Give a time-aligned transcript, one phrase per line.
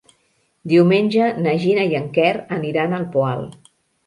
[0.71, 3.47] Diumenge na Gina i en Quer aniran al Poal.